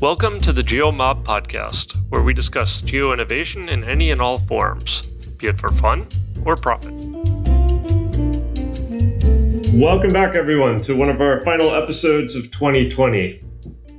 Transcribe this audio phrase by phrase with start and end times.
[0.00, 5.02] Welcome to the GeoMob podcast, where we discuss geo innovation in any and all forms,
[5.38, 6.06] be it for fun
[6.44, 6.92] or profit.
[9.72, 13.40] Welcome back, everyone, to one of our final episodes of 2020.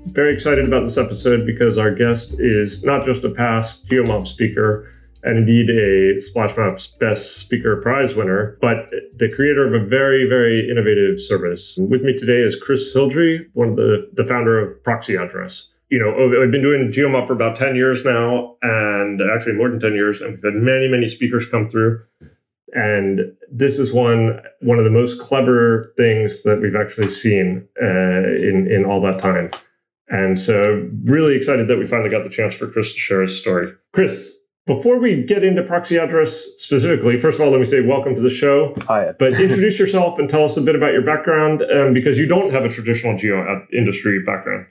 [0.08, 4.92] Very excited about this episode because our guest is not just a past GeoMob speaker
[5.24, 10.70] and indeed a Splashmap's Best Speaker Prize winner, but the creator of a very, very
[10.70, 11.80] innovative service.
[11.80, 16.00] With me today is Chris Hildrey, one of the, the founder of Proxy Address you
[16.00, 19.94] know, I've been doing GeoMob for about 10 years now, and actually more than 10
[19.94, 22.04] years, and we've had many, many speakers come through.
[22.74, 27.86] And this is one one of the most clever things that we've actually seen uh,
[27.86, 29.52] in in all that time.
[30.10, 33.38] And so, really excited that we finally got the chance for Chris to share his
[33.38, 33.72] story.
[33.94, 38.14] Chris, before we get into proxy address specifically, first of all, let me say welcome
[38.14, 38.76] to the show.
[38.88, 39.14] Hi.
[39.18, 42.52] but introduce yourself and tell us a bit about your background, um, because you don't
[42.52, 44.66] have a traditional geo industry background.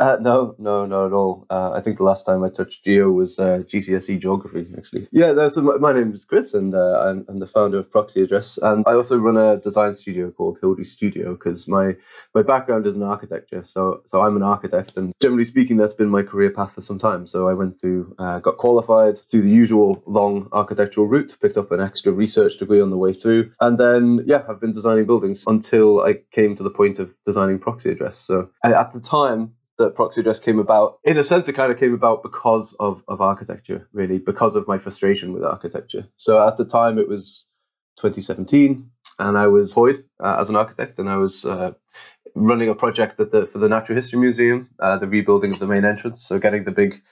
[0.00, 1.46] Uh, no, no, not at all.
[1.50, 5.06] Uh, I think the last time I touched Geo was uh, GCSE Geography, actually.
[5.12, 7.90] Yeah, no, so my, my, name is Chris, and uh, I'm, I'm, the founder of
[7.90, 11.96] Proxy Address, and I also run a design studio called Hildrey Studio because my
[12.34, 16.08] my background is in architecture, so so I'm an architect, and generally speaking, that's been
[16.08, 17.26] my career path for some time.
[17.26, 21.72] So I went to uh, got qualified through the usual long architectural route, picked up
[21.72, 25.44] an extra research degree on the way through, and then yeah, I've been designing buildings
[25.46, 28.16] until I came to the point of designing Proxy Address.
[28.16, 31.78] So at the time that proxy address came about in a sense it kind of
[31.78, 36.06] came about because of, of architecture really because of my frustration with architecture.
[36.16, 37.46] So at the time it was
[37.96, 41.72] 2017 and i was employed uh, as an architect and i was uh,
[42.34, 45.84] running a project the, for the natural history museum uh, the rebuilding of the main
[45.84, 47.02] entrance so getting the big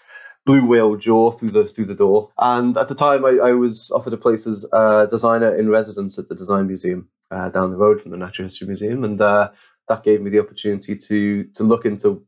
[0.47, 2.31] blue whale jaw through the through the door.
[2.39, 6.19] And at the time i, I was offered a place as a designer in residence
[6.19, 9.51] at the design museum uh, down the road from the natural history museum and uh,
[9.89, 12.25] that gave me the opportunity to to look into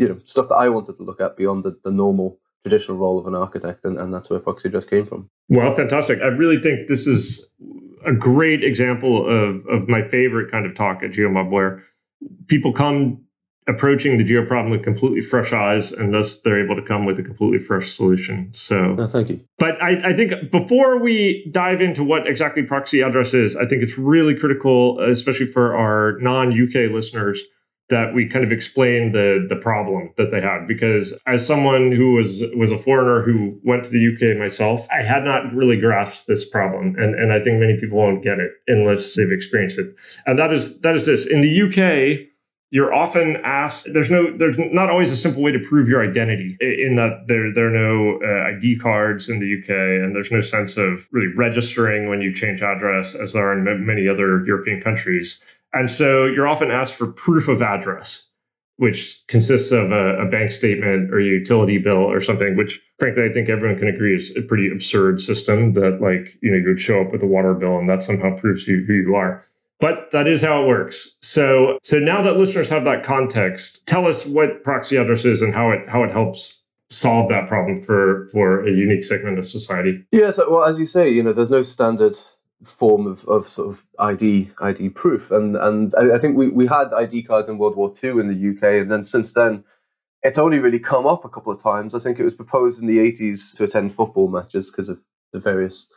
[0.00, 3.18] you know stuff that I wanted to look at beyond the, the normal traditional role
[3.18, 5.28] of an architect, and, and that's where Proxy Address came from.
[5.50, 6.20] Well, fantastic!
[6.22, 7.52] I really think this is
[8.06, 11.84] a great example of of my favorite kind of talk at GeoMob, where
[12.46, 13.20] people come
[13.68, 17.18] approaching the geo problem with completely fresh eyes, and thus they're able to come with
[17.18, 18.48] a completely fresh solution.
[18.52, 19.38] So, oh, thank you.
[19.58, 23.82] But I, I, think before we dive into what exactly proxy address is, I think
[23.82, 27.44] it's really critical, especially for our non UK listeners,
[27.90, 30.66] that we kind of explained the the problem that they had.
[30.66, 35.02] Because as someone who was was a foreigner who went to the UK myself I
[35.02, 36.96] had not really grasped this problem.
[36.98, 39.94] And and I think many people won't get it unless they've experienced it.
[40.26, 41.26] And that is that is this.
[41.26, 42.30] In the UK
[42.70, 46.56] you're often asked there's no there's not always a simple way to prove your identity
[46.60, 50.40] in that there there are no uh, id cards in the uk and there's no
[50.40, 54.80] sense of really registering when you change address as there are in many other european
[54.80, 58.30] countries and so you're often asked for proof of address,
[58.76, 63.24] which consists of a, a, bank statement or a utility bill or something, which frankly
[63.24, 66.68] I think everyone can agree is a pretty absurd system that like, you know, you
[66.68, 69.42] would show up with a water bill and that somehow proves you who you are.
[69.80, 71.16] But that is how it works.
[71.22, 75.54] So so now that listeners have that context, tell us what proxy address is and
[75.54, 80.04] how it how it helps solve that problem for for a unique segment of society.
[80.12, 82.18] Yeah, so well as you say, you know, there's no standard
[82.64, 85.30] form of, of sort of ID ID proof.
[85.30, 88.50] And and I, think we, we had ID cards in World War II in the
[88.50, 89.64] UK, and then since then,
[90.22, 91.94] it's only really come up a couple of times.
[91.94, 95.00] I think it was proposed in the 80s to attend football matches because of
[95.32, 95.88] the various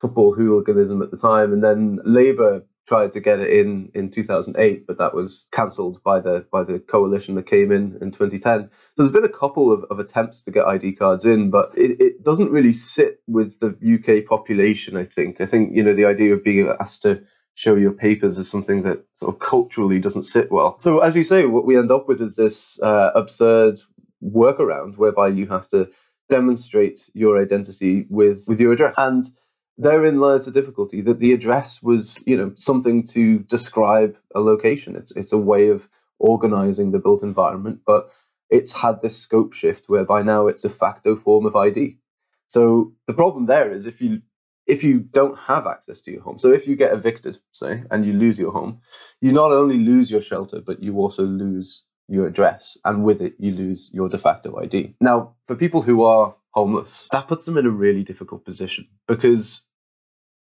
[0.00, 4.86] football hooliganism at the time, and then Labour tried to get it in in 2008,
[4.86, 8.68] but that was cancelled by the by the coalition that came in in 2010.
[8.68, 11.98] So there's been a couple of, of attempts to get ID cards in, but it,
[12.02, 14.98] it doesn't really sit with the UK population.
[14.98, 15.40] I think.
[15.40, 17.22] I think you know the idea of being asked to
[17.54, 20.78] show your papers is something that sort of culturally doesn't sit well.
[20.78, 23.80] So as you say, what we end up with is this uh, absurd
[24.22, 25.88] workaround whereby you have to
[26.28, 29.24] demonstrate your identity with with your address and
[29.78, 34.96] therein lies the difficulty that the address was, you know, something to describe a location.
[34.96, 35.88] It's it's a way of
[36.18, 38.10] organizing the built environment, but
[38.50, 41.98] it's had this scope shift whereby now it's a facto form of ID.
[42.48, 44.20] So the problem there is if you
[44.66, 48.04] if you don't have access to your home, so if you get evicted, say, and
[48.04, 48.80] you lose your home,
[49.20, 53.34] you not only lose your shelter, but you also lose your address, and with it,
[53.38, 54.94] you lose your de facto ID.
[55.00, 59.62] Now, for people who are homeless, that puts them in a really difficult position because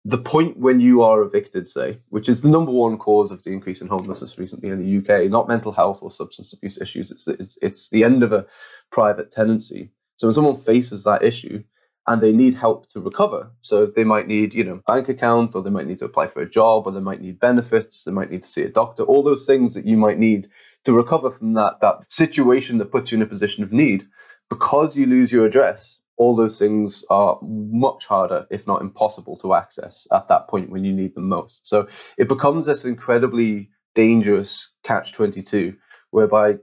[0.06, 3.50] the point when you are evicted, say, which is the number one cause of the
[3.50, 7.28] increase in homelessness recently in the UK, not mental health or substance abuse issues, it's,
[7.28, 8.46] it's, it's the end of a
[8.92, 9.90] private tenancy.
[10.18, 11.64] So when someone faces that issue,
[12.08, 13.50] and they need help to recover.
[13.62, 16.42] So they might need, you know, bank account, or they might need to apply for
[16.42, 19.24] a job, or they might need benefits, they might need to see a doctor, all
[19.24, 20.48] those things that you might need
[20.84, 24.06] to recover from that that situation that puts you in a position of need,
[24.50, 29.54] because you lose your address, all those things are much harder, if not impossible, to
[29.54, 31.68] access at that point when you need them most.
[31.68, 31.88] So
[32.18, 35.76] it becomes this incredibly dangerous catch 22,
[36.12, 36.56] whereby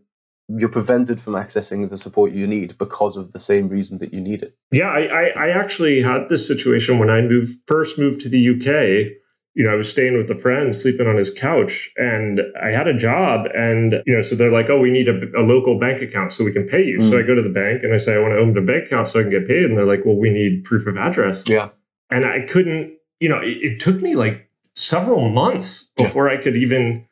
[0.48, 4.20] you're prevented from accessing the support you need because of the same reason that you
[4.20, 4.56] need it.
[4.70, 8.50] Yeah, I, I, I actually had this situation when I moved first moved to the
[8.50, 9.21] UK
[9.54, 12.88] you know, I was staying with a friend, sleeping on his couch, and I had
[12.88, 13.46] a job.
[13.54, 16.42] And, you know, so they're like, oh, we need a, a local bank account so
[16.42, 16.98] we can pay you.
[16.98, 17.10] Mm.
[17.10, 18.86] So I go to the bank and I say, I want to open a bank
[18.86, 19.64] account so I can get paid.
[19.64, 21.46] And they're like, well, we need proof of address.
[21.46, 21.68] Yeah.
[22.10, 26.38] And I couldn't, you know, it, it took me like several months before yeah.
[26.38, 27.06] I could even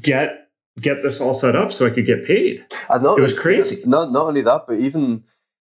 [0.00, 0.48] get
[0.80, 2.64] get this all set up so I could get paid.
[2.88, 3.82] And not, it was crazy.
[3.84, 5.24] Not, not only that, but even,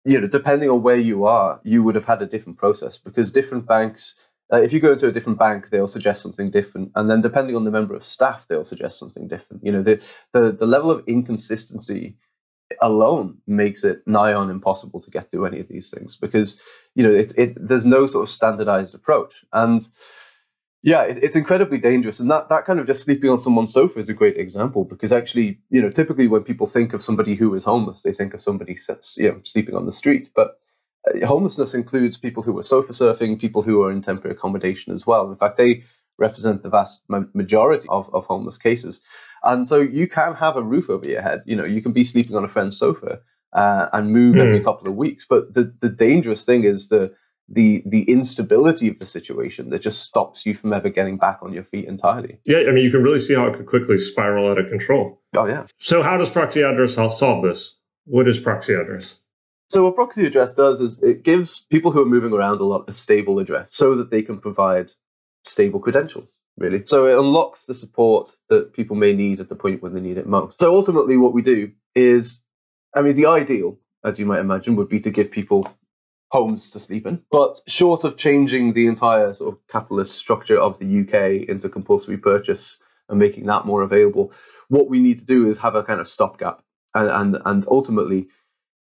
[0.05, 3.31] you know, depending on where you are, you would have had a different process because
[3.31, 4.17] different banks–
[4.53, 7.57] uh, if you go into a different bank, they'll suggest something different, and then depending
[7.57, 9.65] on the member of staff, they'll suggest something different.
[9.65, 10.01] You know, the
[10.33, 12.17] the, the level of inconsistency
[12.81, 16.61] alone makes it nigh on impossible to get through any of these things because
[16.95, 19.35] you know it, it there's no sort of standardized approach.
[19.53, 19.87] And
[20.83, 22.21] yeah it, it's incredibly dangerous.
[22.21, 25.13] And that that kind of just sleeping on someone's sofa is a great example because
[25.13, 28.41] actually you know typically when people think of somebody who is homeless they think of
[28.41, 28.77] somebody
[29.17, 30.31] you know sleeping on the street.
[30.35, 30.59] But
[31.25, 35.31] homelessness includes people who are sofa surfing, people who are in temporary accommodation as well.
[35.31, 35.85] In fact, they
[36.19, 39.01] represent the vast majority of, of homeless cases.
[39.43, 41.43] And so you can have a roof over your head.
[41.47, 43.21] You know, you can be sleeping on a friend's sofa
[43.55, 44.41] uh, and move mm.
[44.41, 45.27] every couple of weeks.
[45.29, 47.15] But the, the dangerous thing is the
[47.53, 51.53] the the instability of the situation that just stops you from ever getting back on
[51.53, 52.39] your feet entirely.
[52.45, 55.21] Yeah, I mean, you can really see how it could quickly spiral out of control.
[55.37, 55.65] Oh yeah.
[55.79, 57.79] So how does proxy address solve this?
[58.05, 59.17] What is proxy address?
[59.71, 62.89] So what proxy address does is it gives people who are moving around a lot
[62.89, 64.93] a stable address so that they can provide
[65.45, 66.85] stable credentials, really.
[66.85, 70.19] So it unlocks the support that people may need at the point when they need
[70.19, 70.59] it most.
[70.59, 72.43] So ultimately what we do is,
[72.97, 75.73] I mean, the ideal, as you might imagine, would be to give people
[76.31, 77.23] homes to sleep in.
[77.31, 82.19] But short of changing the entire sort of capitalist structure of the UK into compulsory
[82.19, 82.79] purchase
[83.09, 84.33] and making that more available,
[84.67, 86.63] what we need to do is have a kind of stopgap.
[86.93, 88.29] And, and, and ultimately,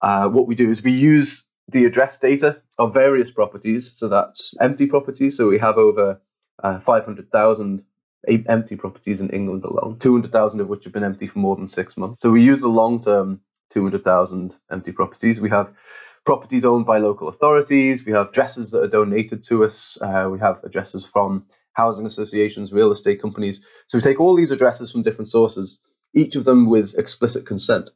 [0.03, 3.93] uh, what we do is we use the address data of various properties.
[3.95, 5.37] So that's empty properties.
[5.37, 6.21] So we have over
[6.63, 7.85] uh, 500,000
[8.49, 11.97] empty properties in England alone, 200,000 of which have been empty for more than six
[11.97, 12.23] months.
[12.23, 13.41] So we use the long term
[13.71, 15.41] 200,000 empty properties.
[15.41, 15.73] We have
[16.25, 18.05] properties owned by local authorities.
[18.05, 19.99] We have addresses that are donated to us.
[20.01, 23.65] Uh, we have addresses from housing associations, real estate companies.
[23.87, 25.79] So we take all these addresses from different sources,
[26.15, 27.91] each of them with explicit consent.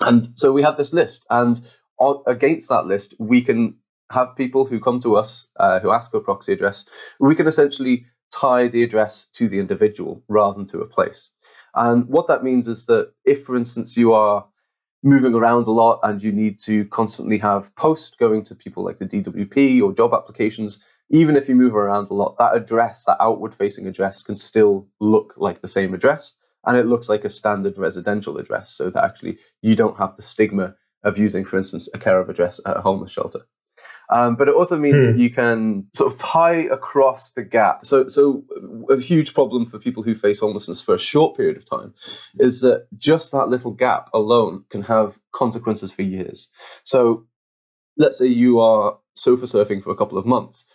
[0.00, 1.60] And so we have this list, and
[2.26, 3.76] against that list, we can
[4.10, 6.84] have people who come to us uh, who ask for a proxy address.
[7.18, 11.30] We can essentially tie the address to the individual rather than to a place.
[11.74, 14.46] And what that means is that if, for instance, you are
[15.02, 18.98] moving around a lot and you need to constantly have post going to people like
[18.98, 23.16] the DWP or job applications, even if you move around a lot, that address, that
[23.20, 27.30] outward facing address, can still look like the same address and it looks like a
[27.30, 31.88] standard residential address so that actually you don't have the stigma of using, for instance,
[31.94, 33.40] a care of address at a homeless shelter.
[34.10, 35.12] Um, but it also means hmm.
[35.12, 37.84] that you can sort of tie across the gap.
[37.84, 38.44] So, so
[38.90, 41.94] a huge problem for people who face homelessness for a short period of time
[42.38, 46.48] is that just that little gap alone can have consequences for years.
[46.84, 47.26] So,
[47.96, 50.66] let's say you are sofa surfing for a couple of months.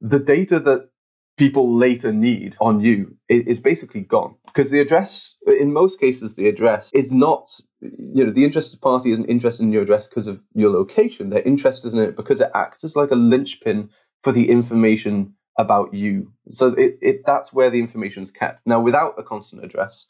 [0.00, 0.88] The data that
[1.36, 4.34] people later need on you is basically gone.
[4.46, 9.12] Because the address in most cases the address is not you know the interested party
[9.12, 11.30] isn't interested in your address because of your location.
[11.30, 13.90] They're interested in it because it acts as like a linchpin
[14.22, 16.32] for the information about you.
[16.50, 18.66] So it, it that's where the information is kept.
[18.66, 20.06] Now without a constant address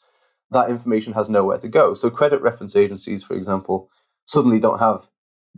[0.51, 1.93] that information has nowhere to go.
[1.95, 3.89] So credit reference agencies for example
[4.25, 5.03] suddenly don't have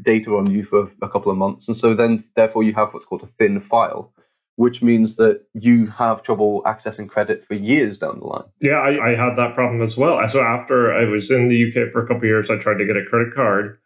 [0.03, 1.67] data on you for a couple of months.
[1.67, 4.13] And so then therefore you have what's called a thin file
[4.57, 8.45] which means that you have trouble accessing credit for years down the line.
[8.62, 10.25] Yeah, I, I had that problem as well.
[10.27, 12.85] So after I was in the UK for a couple of years, I tried to
[12.85, 13.77] get a credit card,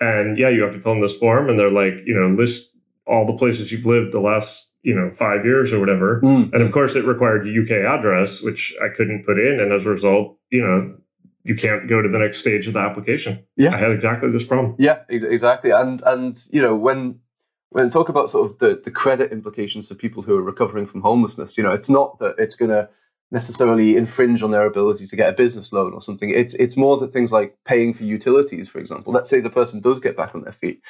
[0.00, 2.74] and yeah, you have to fill in this form, and they're like, you know, list
[3.06, 6.52] all the places you've lived the last you know five years or whatever, mm.
[6.52, 9.86] and of course it required a UK address, which I couldn't put in, and as
[9.86, 10.96] a result, you know.
[11.48, 13.46] You can't go to the next stage of the application.
[13.56, 14.74] Yeah, I had exactly this problem.
[14.80, 15.70] Yeah, exactly.
[15.70, 17.20] And and you know when
[17.70, 21.02] when talk about sort of the, the credit implications for people who are recovering from
[21.02, 22.88] homelessness, you know, it's not that it's going to
[23.32, 26.30] necessarily infringe on their ability to get a business loan or something.
[26.30, 29.12] It's it's more that things like paying for utilities, for example.
[29.12, 30.80] Let's say the person does get back on their feet.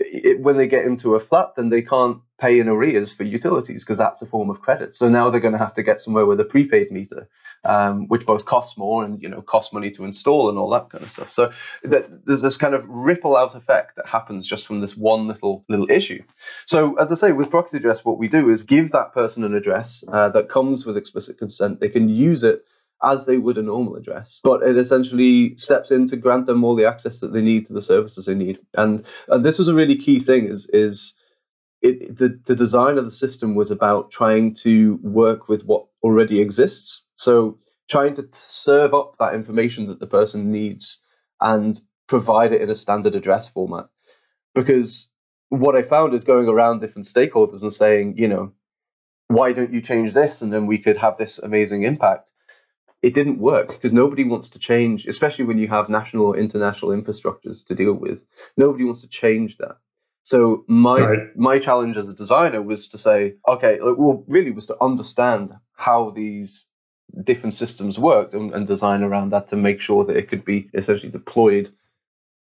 [0.00, 3.84] it, when they get into a flat, then they can't pay in arrears for utilities
[3.84, 4.94] because that's a form of credit.
[4.94, 7.28] So now they're going to have to get somewhere with a prepaid meter,
[7.64, 10.90] um, which both costs more and you know costs money to install and all that
[10.90, 11.30] kind of stuff.
[11.30, 11.52] So
[11.84, 15.64] that, there's this kind of ripple out effect that happens just from this one little
[15.68, 16.22] little issue.
[16.66, 19.54] So as I say, with proxy address, what we do is give that person an
[19.54, 21.80] address uh, that comes with explicit consent.
[21.80, 22.64] They can use it
[23.02, 24.40] as they would a normal address.
[24.42, 27.72] But it essentially steps in to grant them all the access that they need to
[27.72, 28.58] the services they need.
[28.74, 31.14] And and this was a really key thing is is
[31.82, 36.40] it, the, the design of the system was about trying to work with what already
[36.40, 37.04] exists.
[37.16, 37.58] So
[37.90, 41.00] trying to t- serve up that information that the person needs
[41.40, 43.86] and provide it in a standard address format.
[44.54, 45.08] Because
[45.50, 48.52] what I found is going around different stakeholders and saying, you know,
[49.28, 52.22] why don't you change this and then we could have this amazing impact
[53.02, 56.90] it didn't work because nobody wants to change, especially when you have national or international
[56.92, 58.24] infrastructures to deal with.
[58.56, 59.78] Nobody wants to change that.
[60.28, 61.36] So my right.
[61.38, 66.10] my challenge as a designer was to say, okay, well, really was to understand how
[66.10, 66.66] these
[67.24, 70.68] different systems worked and, and design around that to make sure that it could be
[70.74, 71.72] essentially deployed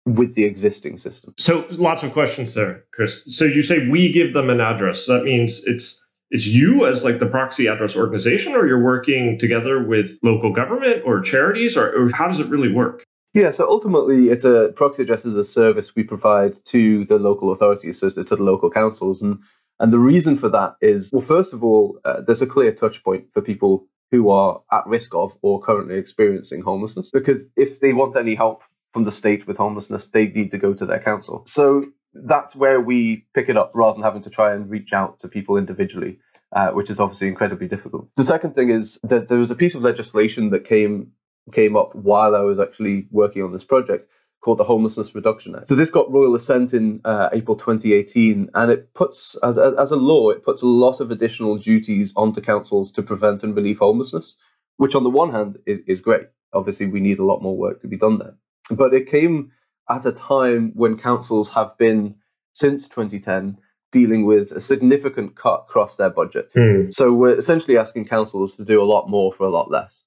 [0.08, 1.36] with the existing system.
[1.38, 3.24] So lots of questions there, Chris.
[3.30, 5.06] So you say we give them an address.
[5.06, 9.84] That means it's it's you as like the proxy address organization or you're working together
[9.84, 13.04] with local government or charities or, or, how does it really work
[13.38, 17.52] yeah so ultimately it's a proxy address is a service we provide to the local
[17.52, 19.40] authorities so to the local councils and
[19.80, 23.04] and the reason for that is well first of all uh, there's a clear touch
[23.04, 27.94] point for people who are at risk of or currently experiencing homelessness because if they
[27.94, 28.64] want any help
[28.94, 31.86] from the state with homelessness they need to go to their council so
[32.24, 35.28] that's where we pick it up rather than having to try and reach out to
[35.28, 36.20] people individually,
[36.56, 38.08] uh, which is obviously incredibly difficult.
[38.16, 41.12] The second thing is that there was a piece of legislation that came
[41.52, 44.08] came up while I was actually working on this project
[44.42, 45.68] called the Homelessness Reduction Act.
[45.68, 49.92] So this got royal assent in uh, April 2018, and it puts, as, as, as
[49.92, 53.80] a law, it puts a lot of additional duties onto councils to prevent and relieve
[53.80, 54.38] homelessness,
[54.78, 56.28] which on the one hand is, is great.
[56.54, 58.36] Obviously, we need a lot more work to be done there.
[58.70, 59.52] But it came
[59.90, 62.16] at a time when councils have been,
[62.54, 63.58] since 2010,
[63.92, 66.52] dealing with a significant cut across their budget.
[66.56, 66.94] Mm.
[66.94, 70.04] So we're essentially asking councils to do a lot more for a lot less.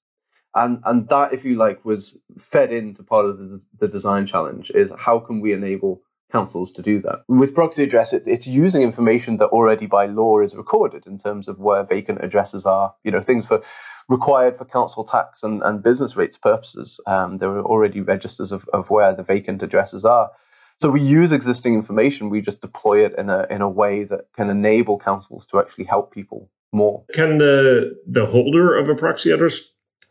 [0.55, 4.71] And, and that, if you like, was fed into part of the, the design challenge
[4.75, 7.23] is how can we enable councils to do that.
[7.29, 11.49] With proxy address, it, it's using information that already by law is recorded in terms
[11.49, 13.63] of where vacant addresses are, you know, things for
[14.09, 17.01] required for council tax and, and business rates purposes.
[17.07, 20.31] Um, there are already registers of, of where the vacant addresses are.
[20.81, 24.33] So we use existing information, we just deploy it in a in a way that
[24.35, 27.05] can enable councils to actually help people more.
[27.13, 29.61] Can the the holder of a proxy address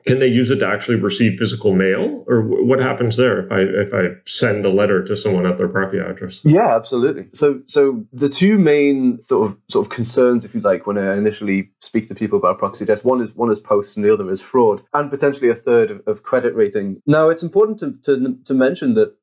[0.06, 2.24] can they use it to actually receive physical mail?
[2.28, 5.68] Or what happens there if i if i send a letter to someone at their
[5.68, 6.44] property address?
[6.46, 7.28] Yeah absolutely.
[7.34, 11.16] So so the two main sort of sort of concerns if you like when i
[11.16, 14.30] initially speak to people about proxy address one is one is posts and the other
[14.30, 17.02] is fraud and potentially a third of, of credit rating.
[17.06, 19.16] Now it's important to, to to mention that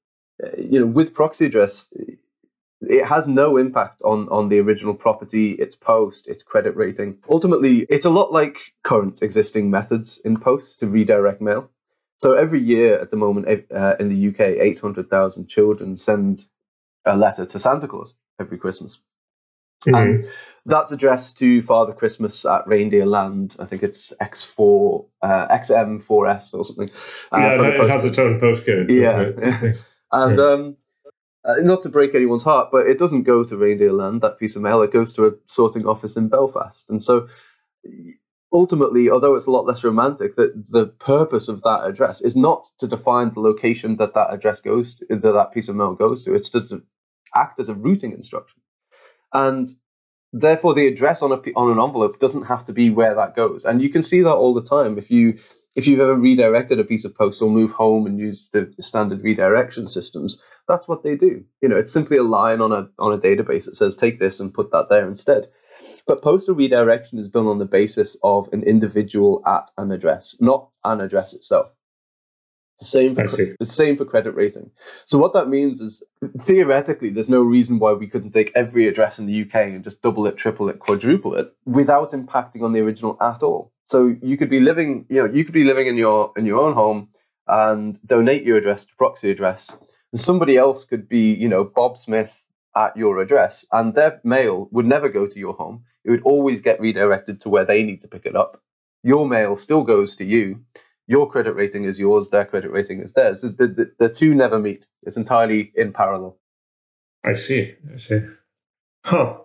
[0.59, 1.88] you know with proxy address
[2.90, 7.19] it has no impact on on the original property, its post, its credit rating.
[7.28, 11.71] Ultimately, it's a lot like current existing methods in post to redirect mail.
[12.19, 16.45] So every year at the moment uh, in the UK, 800,000 children send
[17.05, 18.99] a letter to Santa Claus every Christmas.
[19.87, 19.95] Mm-hmm.
[19.95, 20.28] And
[20.64, 23.57] that's addressed to Father Christmas at Reindeer Land.
[23.59, 26.90] I think it's X4, uh, XM4S or something.
[27.33, 28.90] Uh, yeah, it has its own postcode.
[28.90, 29.73] Yeah.
[30.12, 30.76] and um,
[31.47, 34.57] uh, not to break anyone's heart, but it doesn't go to Reindeer Land, that piece
[34.57, 34.83] of mail.
[34.83, 36.91] It goes to a sorting office in Belfast.
[36.91, 37.29] And so
[38.53, 42.67] ultimately, although it's a lot less romantic, that the purpose of that address is not
[42.81, 46.25] to define the location that that address goes to, that that piece of mail goes
[46.25, 46.35] to.
[46.35, 46.83] It's just to
[47.35, 48.61] act as a routing instruction.
[49.33, 49.69] And
[50.33, 53.65] therefore, the address on, a, on an envelope doesn't have to be where that goes.
[53.65, 54.99] And you can see that all the time.
[54.99, 55.38] If you
[55.76, 59.23] if you've ever redirected a piece of post or move home and use the standard
[59.23, 61.45] redirection systems, that's what they do.
[61.61, 64.40] You know, it's simply a line on a on a database that says take this
[64.40, 65.49] and put that there instead.
[66.06, 70.71] But postal redirection is done on the basis of an individual at an address, not
[70.83, 71.66] an address itself.
[72.78, 74.71] The same for the same for credit rating.
[75.04, 76.02] So what that means is
[76.40, 80.00] theoretically there's no reason why we couldn't take every address in the UK and just
[80.00, 83.73] double it, triple it, quadruple it without impacting on the original at all.
[83.87, 86.61] So you could be living, you know, you could be living in your in your
[86.61, 87.09] own home
[87.47, 89.71] and donate your address to proxy address.
[90.12, 92.43] And somebody else could be, you know, Bob Smith
[92.76, 95.85] at your address, and their mail would never go to your home.
[96.05, 98.62] It would always get redirected to where they need to pick it up.
[99.02, 100.61] Your mail still goes to you.
[101.07, 102.28] Your credit rating is yours.
[102.28, 103.40] Their credit rating is theirs.
[103.40, 104.87] The, the, the two never meet.
[105.05, 106.37] It's entirely in parallel.
[107.25, 107.75] I see.
[107.93, 108.23] I see.
[109.05, 109.38] Huh.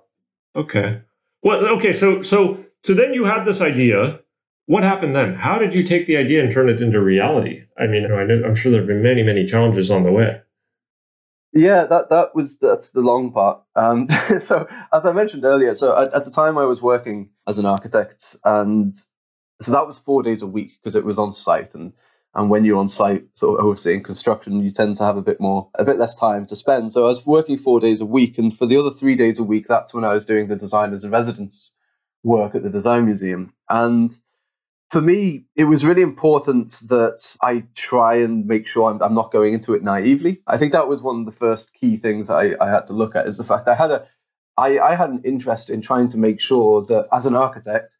[0.55, 1.01] Okay.
[1.43, 1.93] Well, okay.
[1.93, 4.19] So, so, so then you had this idea.
[4.65, 5.35] What happened then?
[5.35, 7.63] How did you take the idea and turn it into reality?
[7.77, 10.41] I mean, I I'm sure there have been many, many challenges on the way.
[11.53, 13.61] Yeah, that that was that's the long part.
[13.75, 14.07] Um,
[14.39, 17.65] so as I mentioned earlier, so at, at, the time I was working as an
[17.65, 18.95] architect, and
[19.61, 21.91] so that was four days a week because it was on site, and
[22.33, 25.41] and when you're on site, sort of overseeing construction, you tend to have a bit
[25.41, 26.93] more, a bit less time to spend.
[26.93, 29.43] So I was working four days a week, and for the other three days a
[29.43, 31.73] week, that's when I was doing the designers and residents
[32.23, 34.17] work at the design museum, and
[34.91, 39.31] for me, it was really important that I try and make sure I'm, I'm, not
[39.31, 40.41] going into it naively.
[40.47, 43.15] I think that was one of the first key things I, I had to look
[43.15, 44.05] at is the fact I had a
[44.57, 47.95] I, I had an interest in trying to make sure that as an architect,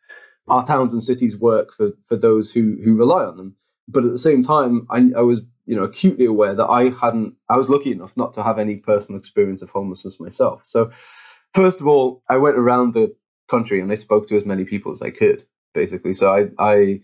[0.49, 3.55] our towns and cities work for, for those who, who rely on them.
[3.87, 7.35] But at the same time, I, I was you know acutely aware that I hadn't
[7.47, 10.63] I was lucky enough not to have any personal experience of homelessness myself.
[10.65, 10.91] So
[11.53, 13.15] first of all, I went around the
[13.49, 16.13] country and I spoke to as many people as I could basically.
[16.13, 17.01] So I, I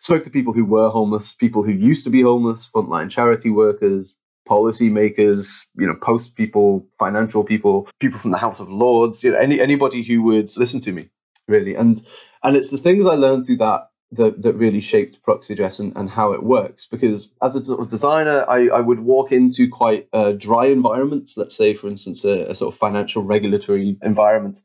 [0.00, 4.14] spoke to people who were homeless, people who used to be homeless, frontline charity workers,
[4.48, 9.38] policymakers, you know, post people, financial people, people from the House of Lords, you know,
[9.38, 11.08] any anybody who would listen to me,
[11.46, 11.74] really.
[11.74, 12.04] And
[12.42, 16.10] and it's the things I learned through that that, that really shaped Proxy and, and
[16.10, 16.86] how it works.
[16.90, 21.36] Because as a sort of designer, I, I would walk into quite uh, dry environments,
[21.36, 24.60] let's say, for instance, a, a, sort of financial regulatory environment.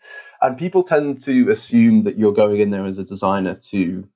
[0.46, 4.08] And people tend to assume that you're going in there as a designer to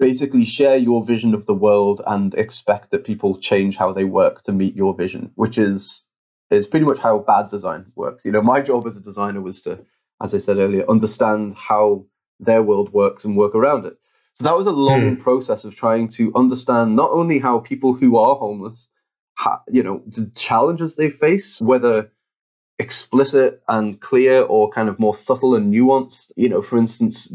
[0.00, 4.42] basically share your vision of the world and expect that people change how they work
[4.42, 6.04] to meet your vision, which is
[6.50, 8.24] is pretty much how bad design works.
[8.24, 9.78] You know, my job as a designer was to,
[10.20, 12.06] as I said earlier, understand how
[12.40, 13.96] their world works and work around it.
[14.34, 15.22] So that was a long hmm.
[15.22, 18.88] process of trying to understand not only how people who are homeless,
[19.34, 22.10] ha, you know, the challenges they face, whether
[22.80, 26.32] explicit and clear or kind of more subtle and nuanced.
[26.36, 27.32] You know, for instance,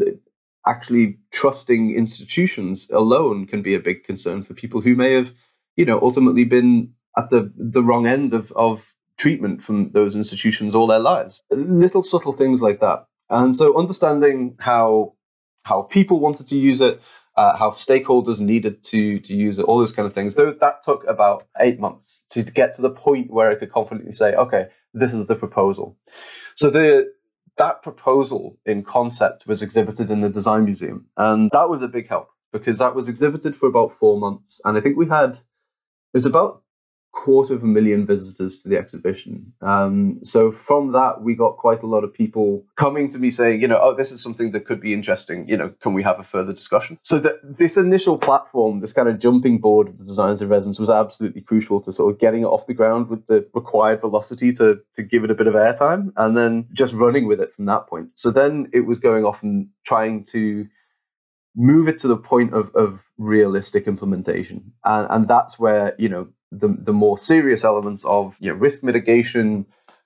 [0.68, 5.32] actually trusting institutions alone can be a big concern for people who may have,
[5.78, 8.84] you know, ultimately been at the the wrong end of of
[9.18, 11.44] treatment from those institutions all their lives.
[11.52, 13.06] Little subtle things like that.
[13.30, 15.14] And so understanding how
[15.64, 17.02] how people wanted to use it,
[17.38, 20.36] uh, how stakeholders needed to to use it, all those kind of things.
[20.36, 24.14] that took about eight months to, to get to the point where I could confidently
[24.14, 25.98] say, okay, this is the proposal.
[26.56, 27.14] So the
[27.58, 32.10] that proposal in concept was exhibited in the design museum, and that was a big
[32.10, 35.42] help because that was exhibited for about four months, and I think we had it
[36.16, 36.64] was about
[37.26, 39.52] quarter of a million visitors to the exhibition.
[39.64, 43.62] Um, so from that, we got quite a lot of people coming to me saying,
[43.64, 45.50] you know, oh, this is something that could be interesting.
[45.50, 47.00] You know, can we have a further discussion?
[47.02, 50.78] So that this initial platform, this kind of jumping board of the Designers in Residence,
[50.78, 54.54] was absolutely crucial to sort of getting it off the ground with the required velocity
[54.54, 57.66] to to give it a bit of airtime, and then just running with it from
[57.66, 58.10] that point.
[58.14, 60.68] So then it was going off and trying to
[61.56, 66.28] move it to the point of, of realistic implementation and, and that's where you know
[66.52, 69.66] the, the more serious elements of you know, risk mitigation,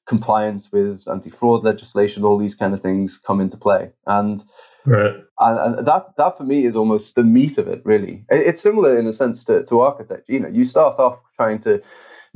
[0.09, 3.91] compliance with anti-fraud legislation, all these kind of things come into play.
[4.07, 4.43] And
[4.85, 5.15] right.
[5.39, 8.25] and, and, that that for me is almost the meat of it, really.
[8.29, 10.33] It, it's similar in a sense to, to architecture.
[10.33, 11.81] You know, you start off trying to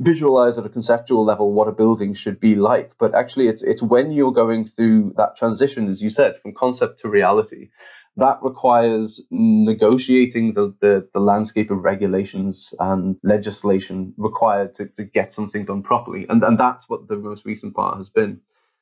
[0.00, 3.82] visualize at a conceptual level what a building should be like, but actually it's it's
[3.82, 7.70] when you're going through that transition, as you said, from concept to reality,
[8.16, 15.32] that requires negotiating the, the, the, landscape of regulations and legislation required to, to get
[15.32, 16.26] something done properly.
[16.28, 18.40] And, and that's what the most recent part has been.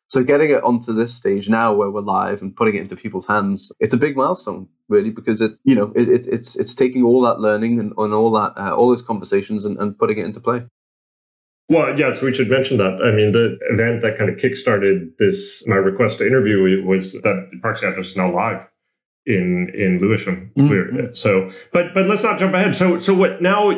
[0.08, 3.26] So getting it onto this stage now where we're live and putting it into people's
[3.26, 7.02] hands, it's a big milestone, really, because it's you know it, it, it's it's taking
[7.02, 10.26] all that learning and, and all that uh, all those conversations and, and putting it
[10.26, 10.66] into play.
[11.70, 13.00] Well, yes, we should mention that.
[13.02, 17.48] I mean, the event that kind of kickstarted this my request to interview was that
[17.62, 18.68] Proxy Address is now live
[19.26, 20.50] in in Lewisham.
[20.56, 21.12] Mm-hmm.
[21.12, 22.74] So, but but let's not jump ahead.
[22.74, 23.70] So so what now?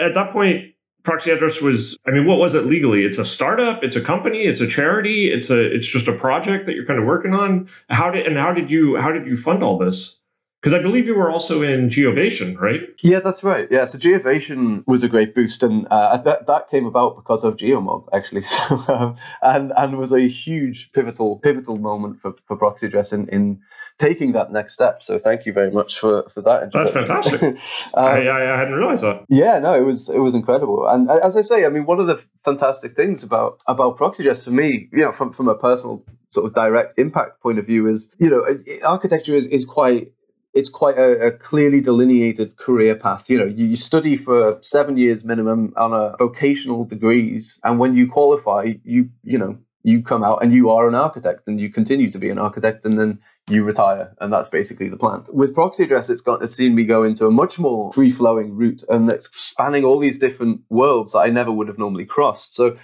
[0.00, 1.96] At that point, proxy address was.
[2.06, 3.04] I mean, what was it legally?
[3.04, 3.82] It's a startup.
[3.82, 4.42] It's a company.
[4.42, 5.30] It's a charity.
[5.30, 7.66] It's a it's just a project that you're kind of working on.
[7.88, 10.20] How did and how did you how did you fund all this?
[10.60, 12.82] Because I believe you were also in Geovation, right?
[13.02, 13.66] Yeah, that's right.
[13.70, 17.56] Yeah, so Geovation was a great boost, and uh, that that came about because of
[17.56, 18.44] GeoMob, actually.
[18.50, 23.26] So um, and and was a huge pivotal pivotal moment for, for proxy address in,
[23.28, 23.62] in
[24.00, 25.02] taking that next step.
[25.02, 26.72] So thank you very much for, for that.
[26.72, 27.42] That's fantastic.
[27.42, 27.58] um,
[27.94, 29.26] I, I, hadn't realized that.
[29.28, 30.88] Yeah, no, it was it was incredible.
[30.88, 34.44] And as I say, I mean, one of the fantastic things about about Proxy Address
[34.44, 37.88] for me, you know, from from a personal sort of direct impact point of view,
[37.88, 38.46] is you know,
[38.82, 40.12] architecture is is quite
[40.52, 43.24] it's quite a, a, clearly delineated career path.
[43.28, 47.94] You know, you, you, study for seven years minimum on a vocational degrees, and when
[47.94, 51.70] you qualify, you you know you come out and you are an architect and you
[51.70, 53.18] continue to be an architect and then
[53.50, 56.84] you retire and that's basically the plan with proxy address it's got it's seen me
[56.84, 61.12] go into a much more free flowing route and it's spanning all these different worlds
[61.12, 62.76] that i never would have normally crossed so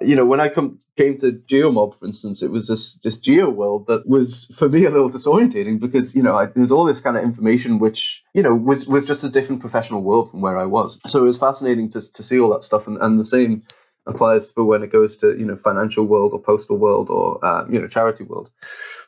[0.00, 3.48] you know, when I come came to GeoMob, for instance, it was this this Geo
[3.48, 7.00] world that was for me a little disorientating because you know I, there's all this
[7.00, 10.58] kind of information which you know was was just a different professional world from where
[10.58, 10.98] I was.
[11.06, 13.62] So it was fascinating to to see all that stuff, and, and the same
[14.06, 17.64] applies for when it goes to you know financial world or postal world or uh,
[17.70, 18.50] you know charity world.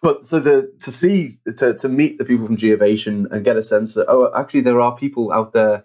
[0.03, 3.65] But so the to see to to meet the people from Geovation and get a
[3.65, 5.85] sense that oh actually there are people out there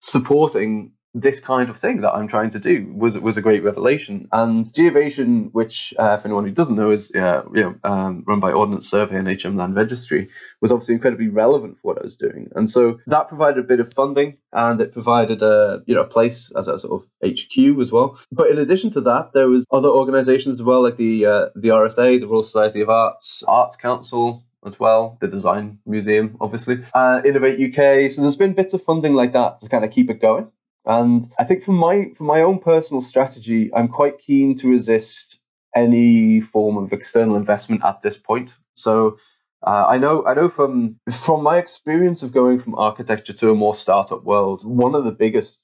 [0.00, 4.28] supporting this kind of thing that I'm trying to do was was a great revelation.
[4.32, 8.40] And Geovation, which uh, if anyone who doesn't know is uh, you know um, run
[8.40, 10.28] by Ordnance Survey and HM Land Registry,
[10.60, 12.50] was obviously incredibly relevant for what I was doing.
[12.56, 16.06] And so that provided a bit of funding and it provided a you know a
[16.06, 18.18] place as a sort of HQ as well.
[18.32, 21.68] But in addition to that, there was other organisations as well, like the uh, the
[21.68, 27.20] RSA, the Royal Society of Arts, Arts Council, as well, the Design Museum, obviously, uh,
[27.24, 28.10] Innovate UK.
[28.10, 30.48] So there's been bits of funding like that to kind of keep it going.
[30.86, 35.38] And I think for my for my own personal strategy, I'm quite keen to resist
[35.74, 38.54] any form of external investment at this point.
[38.74, 39.18] So
[39.66, 43.54] uh, I know I know from from my experience of going from architecture to a
[43.54, 45.58] more startup world, one of the biggest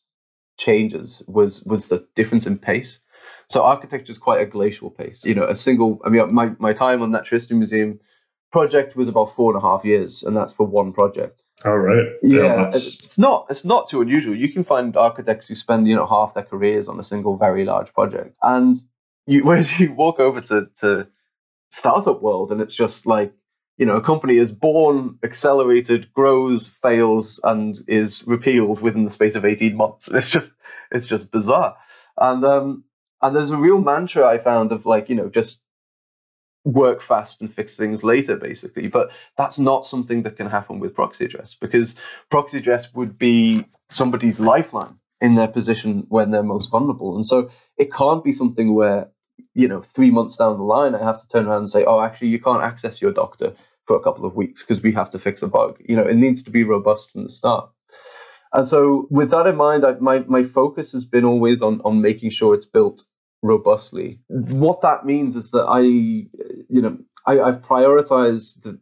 [0.59, 2.99] changes was was the difference in pace.
[3.49, 5.25] So architecture is quite a glacial pace.
[5.25, 6.01] You know, a single.
[6.05, 8.01] I mean, my my time on Natural History Museum
[8.53, 11.43] project was about four and a half years, and that's for one project.
[11.65, 12.07] All right.
[12.23, 14.35] Yeah, yeah it's not it's not too unusual.
[14.35, 17.65] You can find architects who spend you know half their careers on a single very
[17.65, 18.77] large project, and
[19.27, 21.07] you whereas you walk over to to
[21.71, 23.33] startup world, and it's just like
[23.77, 29.35] you know a company is born, accelerated, grows, fails, and is repealed within the space
[29.35, 30.09] of eighteen months.
[30.15, 30.55] It's just
[30.91, 31.77] it's just bizarre,
[32.17, 32.85] and um
[33.21, 35.61] and there's a real mantra I found of like you know just
[36.65, 38.89] work fast and fix things later, basically.
[38.89, 41.95] But that's not something that can happen with proxy address because
[42.31, 47.15] proxy address would be somebody's lifeline in their position when they're most vulnerable.
[47.15, 49.11] And so it can't be something where,
[49.55, 52.01] you know, three months down the line, I have to turn around and say, oh,
[52.01, 53.55] actually, you can't access your doctor
[53.87, 55.79] for a couple of weeks because we have to fix a bug.
[55.87, 57.71] You know, it needs to be robust from the start.
[58.53, 62.01] And so, with that in mind, I, my my focus has been always on on
[62.01, 63.05] making sure it's built
[63.43, 64.21] robustly.
[64.29, 68.79] What that means is that I, you know, I, have prioritized the,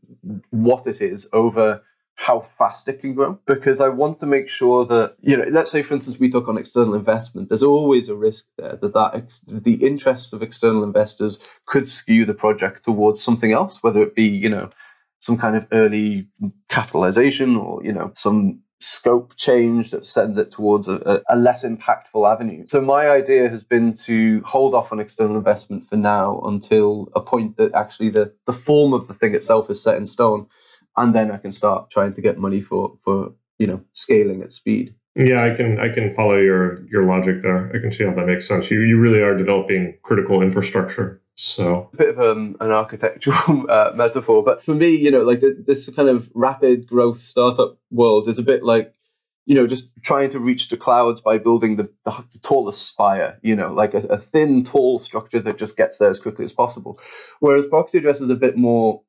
[0.51, 1.83] what it is over
[2.19, 5.71] how fast it can grow because I want to make sure that you know let's
[5.71, 9.15] say for instance we took on external investment there's always a risk there that that
[9.15, 14.17] ex- the interests of external investors could skew the project towards something else whether it
[14.17, 14.69] be you know
[15.21, 16.27] some kind of early
[16.69, 22.31] capitalization or you know some scope change that sends it towards a, a, less impactful
[22.31, 22.65] avenue.
[22.67, 27.21] So my idea has been to hold off on external investment for now until a
[27.21, 30.47] point that actually the, the form of the thing itself is set in stone.
[30.97, 34.53] And then I can start trying to get money for, for you know, scaling at
[34.53, 34.95] speed.
[35.17, 37.73] Yeah, I can I can follow your your logic there.
[37.75, 38.71] I can see how that makes sense.
[38.71, 41.21] You you really are developing critical infrastructure.
[41.41, 45.41] So a bit of um, an architectural uh, metaphor, but for me, you know, like
[45.41, 48.93] this kind of rapid growth startup world is a bit like,
[49.47, 53.39] you know, just trying to reach the clouds by building the, the, the tallest spire.
[53.41, 56.51] You know, like a, a, thin, tall structure that just gets there as quickly as
[56.51, 56.99] possible.
[57.39, 59.03] Whereas proxy address is a bit more,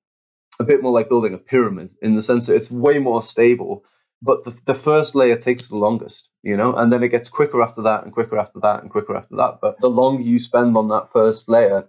[0.60, 3.86] a bit more like building a pyramid in the sense that it's way more stable
[4.22, 7.62] but the, the first layer takes the longest you know and then it gets quicker
[7.62, 10.76] after that and quicker after that and quicker after that but the longer you spend
[10.76, 11.88] on that first layer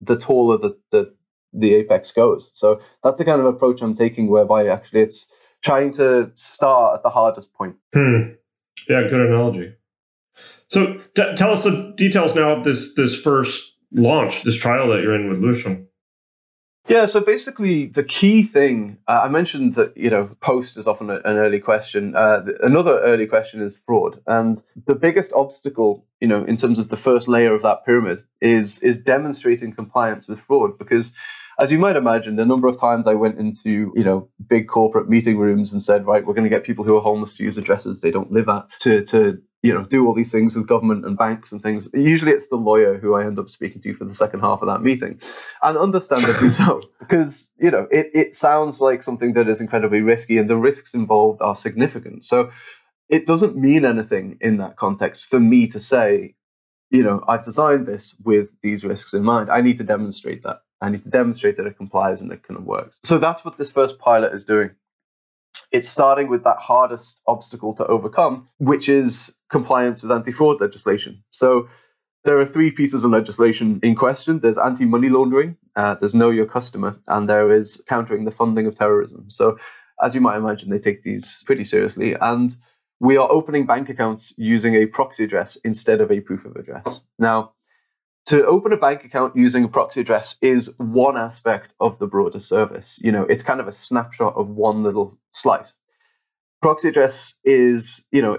[0.00, 1.14] the taller the, the
[1.52, 2.50] the apex goes.
[2.54, 5.28] So that's the kind of approach I'm taking, whereby actually it's
[5.62, 7.76] trying to start at the hardest point.
[7.92, 8.34] Hmm.
[8.88, 9.74] Yeah, good analogy.
[10.68, 15.02] So t- tell us the details now of this this first launch, this trial that
[15.02, 15.86] you're in with Lewisham.
[16.90, 21.08] Yeah, so basically, the key thing uh, I mentioned that you know post is often
[21.08, 22.16] a, an early question.
[22.16, 26.88] Uh, another early question is fraud, and the biggest obstacle, you know, in terms of
[26.88, 30.78] the first layer of that pyramid, is is demonstrating compliance with fraud.
[30.78, 31.12] Because,
[31.60, 35.08] as you might imagine, the number of times I went into you know big corporate
[35.08, 37.56] meeting rooms and said, right, we're going to get people who are homeless to use
[37.56, 41.04] addresses they don't live at to to you know, do all these things with government
[41.04, 41.88] and banks and things.
[41.92, 44.68] Usually it's the lawyer who I end up speaking to for the second half of
[44.68, 45.20] that meeting.
[45.62, 50.38] And understandably so, because, you know, it, it sounds like something that is incredibly risky
[50.38, 52.24] and the risks involved are significant.
[52.24, 52.50] So
[53.10, 56.34] it doesn't mean anything in that context for me to say,
[56.90, 59.50] you know, I've designed this with these risks in mind.
[59.50, 60.62] I need to demonstrate that.
[60.80, 62.96] I need to demonstrate that it complies and it kind of works.
[63.04, 64.70] So that's what this first pilot is doing
[65.72, 71.22] it's starting with that hardest obstacle to overcome, which is compliance with anti fraud legislation.
[71.30, 71.68] So
[72.24, 74.40] There are three pieces of legislation in question.
[74.40, 78.74] There's anti-money laundering, uh, there's know your customer, and there is countering the funding of
[78.74, 79.30] terrorism.
[79.30, 79.58] So,
[80.02, 82.14] as you might imagine, they take these pretty seriously.
[82.20, 82.54] And
[83.00, 87.00] we are opening bank accounts using a proxy address instead of a proof of address.
[87.18, 87.52] Now,
[88.30, 92.38] to open a bank account using a proxy address is one aspect of the broader
[92.38, 92.96] service.
[93.02, 95.74] You know, it's kind of a snapshot of one little slice.
[96.62, 98.38] Proxy address is, you know,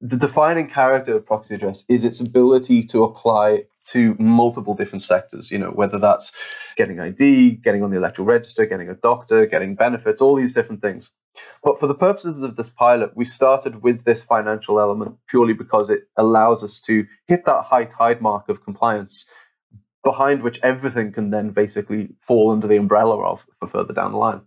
[0.00, 5.52] the defining character of proxy address is its ability to apply to multiple different sectors,
[5.52, 6.32] you know, whether that's
[6.76, 10.82] getting ID, getting on the electoral register, getting a doctor, getting benefits, all these different
[10.82, 11.12] things.
[11.62, 15.90] But for the purposes of this pilot, we started with this financial element purely because
[15.90, 19.26] it allows us to hit that high tide mark of compliance
[20.04, 24.18] behind which everything can then basically fall under the umbrella of for further down the
[24.18, 24.42] line.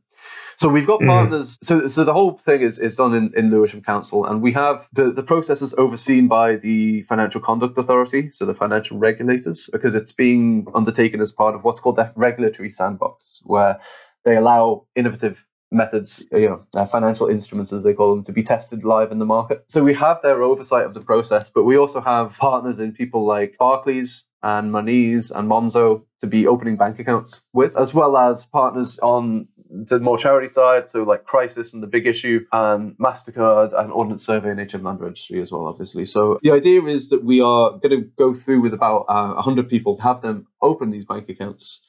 [0.57, 1.07] So we've got mm.
[1.07, 1.57] partners.
[1.57, 1.67] Mm.
[1.67, 4.87] So, so the whole thing is, is done in, in Lewisham Council, and we have
[4.93, 9.95] the, the process is overseen by the Financial Conduct Authority, so the financial regulators, because
[9.95, 13.79] it's being undertaken as part of what's called the regulatory sandbox, where
[14.23, 15.43] they allow innovative
[15.75, 19.19] methods, you know, uh, financial instruments as they call them, to be tested live in
[19.19, 19.65] the market.
[19.67, 23.25] So we have their oversight of the process, but we also have partners in people
[23.25, 28.45] like Barclays, and Monese and Monzo to be opening bank accounts with, as well as
[28.45, 33.77] partners on the more charity side, so like Crisis and the Big Issue, and Mastercard
[33.77, 36.05] and Ordnance Survey and HM Land Registry as well, obviously.
[36.05, 39.67] So the idea is that we are going to go through with about uh, 100
[39.67, 41.81] people, have them open these bank accounts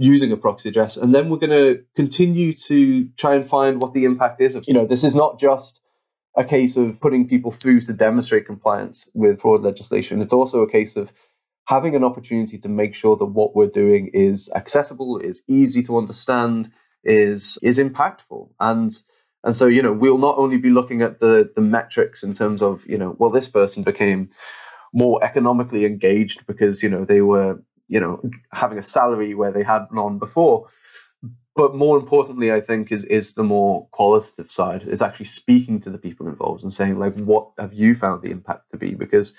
[0.00, 3.92] using a proxy address, and then we're going to continue to try and find what
[3.92, 4.54] the impact is.
[4.54, 5.80] Of you know, this is not just
[6.36, 10.22] a case of putting people through to demonstrate compliance with fraud legislation.
[10.22, 11.12] It's also a case of
[11.66, 15.98] having an opportunity to make sure that what we're doing is accessible, is easy to
[15.98, 16.70] understand,
[17.04, 18.48] is is impactful.
[18.58, 18.90] And
[19.44, 22.62] and so, you know, we'll not only be looking at the the metrics in terms
[22.62, 24.30] of, you know, well, this person became
[24.92, 28.22] more economically engaged because, you know, they were, you know,
[28.52, 30.68] having a salary where they had none before.
[31.56, 35.90] But more importantly, I think is is the more qualitative side, is actually speaking to
[35.90, 38.94] the people involved and saying, like, what have you found the impact to be?
[38.94, 39.34] Because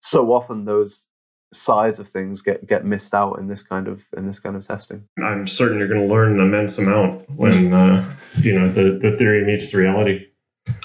[0.00, 1.04] so often those
[1.52, 4.64] sides of things get get missed out in this kind of in this kind of
[4.64, 5.02] testing.
[5.22, 9.10] I'm certain you're going to learn an immense amount when uh, you know the the
[9.10, 10.27] theory meets the reality.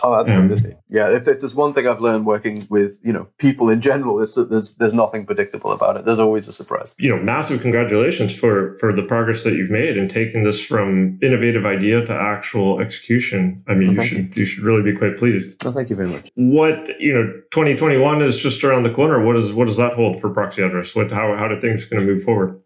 [0.04, 0.72] Oh, absolutely.
[0.72, 3.82] Um, yeah, if, if, there's one thing I've learned working with you know people in
[3.82, 6.06] general, is that there's there's nothing predictable about it.
[6.06, 6.94] There's always a surprise.
[6.98, 11.20] You know, massive congratulations for for the progress that you've made and taking this from
[11.22, 13.64] innovative idea to actual execution.
[13.68, 14.30] I mean, you should you.
[14.36, 14.46] you.
[14.46, 15.64] should really be quite pleased.
[15.64, 16.30] Well, thank you very much.
[16.36, 19.24] What you know, 2021 is just around the corner.
[19.24, 20.96] What is what does that hold for Proxy Address?
[20.96, 22.60] What how how do things going to move forward?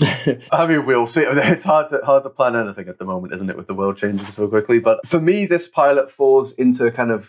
[0.00, 1.22] I mean, we'll see.
[1.22, 3.98] It's hard to hard to plan anything at the moment, isn't it, with the world
[3.98, 4.78] changing so quickly?
[4.78, 7.28] But for me, this pilot falls into kind of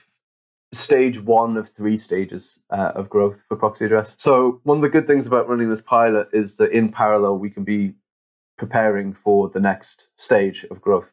[0.73, 4.15] stage one of three stages uh, of growth for proxy address.
[4.17, 7.49] So one of the good things about running this pilot is that in parallel we
[7.49, 7.93] can be
[8.57, 11.11] preparing for the next stage of growth.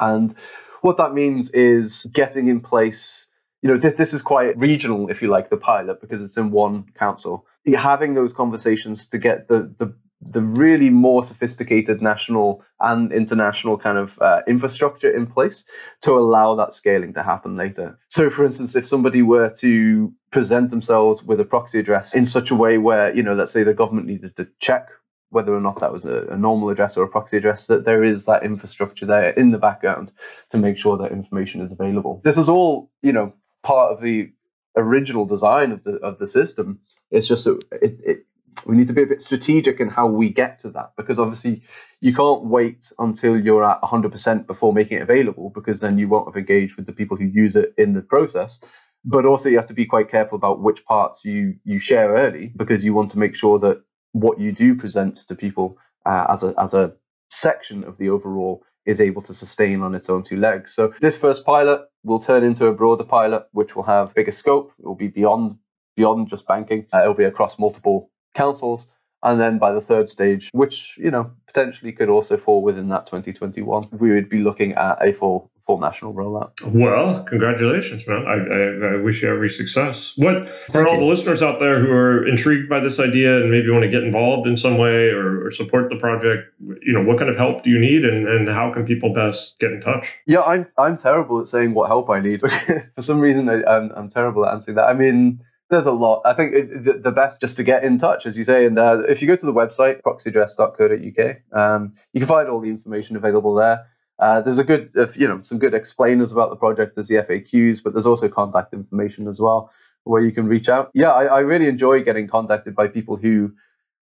[0.00, 0.34] And
[0.82, 3.26] what that means is getting in place.
[3.62, 6.50] You know, this this is quite regional, if you like, the pilot because it's in
[6.50, 7.46] one council.
[7.66, 13.98] Having those conversations to get the the the really more sophisticated national and international kind
[13.98, 15.64] of uh, infrastructure in place
[16.00, 17.98] to allow that scaling to happen later.
[18.08, 22.50] So, for instance, if somebody were to present themselves with a proxy address in such
[22.50, 24.88] a way where, you know, let's say the government needed to check
[25.30, 28.02] whether or not that was a, a normal address or a proxy address, that there
[28.02, 30.10] is that infrastructure there in the background
[30.50, 32.20] to make sure that information is available.
[32.24, 34.32] This is all, you know, part of the
[34.76, 36.80] original design of the of the system.
[37.10, 38.26] It's just that it, it
[38.66, 41.62] we need to be a bit strategic in how we get to that because obviously
[42.00, 46.28] you can't wait until you're at 100% before making it available because then you won't
[46.28, 48.58] have engaged with the people who use it in the process.
[49.04, 52.52] But also you have to be quite careful about which parts you you share early
[52.56, 56.42] because you want to make sure that what you do present to people uh, as
[56.42, 56.92] a as a
[57.30, 60.74] section of the overall is able to sustain on its own two legs.
[60.74, 64.72] So this first pilot will turn into a broader pilot which will have bigger scope.
[64.78, 65.58] It will be beyond
[65.96, 66.86] beyond just banking.
[66.92, 68.86] Uh, it'll be across multiple councils.
[69.24, 73.06] And then by the third stage, which, you know, potentially could also fall within that
[73.06, 76.52] 2021, we would be looking at a full full national rollout.
[76.64, 78.24] Well, congratulations, man.
[78.26, 80.14] I, I, I wish you every success.
[80.16, 83.68] What for all the listeners out there who are intrigued by this idea and maybe
[83.70, 87.18] want to get involved in some way or, or, support the project, you know, what
[87.18, 90.14] kind of help do you need and, and how can people best get in touch?
[90.24, 92.40] Yeah, I'm I'm terrible at saying what help I need.
[92.94, 94.86] for some reason I, I'm, I'm terrible at answering that.
[94.86, 96.22] I mean there's a lot.
[96.24, 98.78] I think it, the, the, best just to get in touch, as you say, and
[98.78, 103.16] uh, if you go to the website proxyaddress.co.uk, um, you can find all the information
[103.16, 103.86] available there.
[104.18, 106.96] Uh, there's a good, uh, you know, some good explainers about the project.
[106.96, 109.70] There's the FAQs, but there's also contact information as well.
[110.04, 110.90] where you can reach out.
[110.94, 113.52] Yeah, I, I really enjoy getting contacted by people who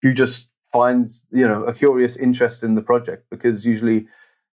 [0.03, 4.07] who just find you know a curious interest in the project because usually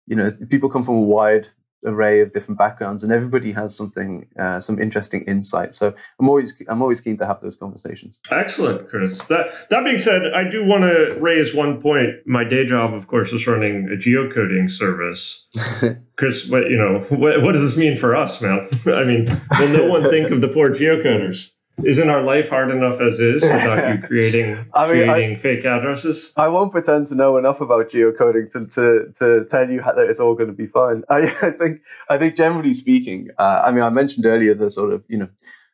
[0.07, 1.49] you know people come from a wide
[1.85, 5.75] array of different backgrounds, and everybody has something, uh, some interesting insight.
[5.75, 8.21] So I'm always, I'm always keen to have those conversations.
[8.31, 9.25] Excellent, Chris.
[9.25, 12.11] That that being said, I do want to raise one point.
[12.27, 15.49] My day job, of course, is running a geocoding service.
[16.16, 18.61] Chris, what you know, what, what does this mean for us, man?
[18.87, 19.27] I mean,
[19.59, 21.51] will no one think of the poor geocoders?
[21.83, 25.65] Isn't our life hard enough as is without you creating I mean, creating I, fake
[25.65, 26.33] addresses?
[26.37, 30.09] I won't pretend to know enough about geocoding to to, to tell you how, that
[30.09, 31.03] it's all going to be fine.
[31.09, 34.93] I, I think I think generally speaking, uh, I mean, I mentioned earlier the sort
[34.93, 35.29] of you know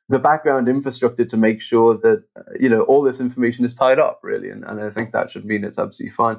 [0.09, 3.99] the background infrastructure to make sure that uh, you know all this information is tied
[3.99, 6.39] up really, and, and I think that should mean it's absolutely fine.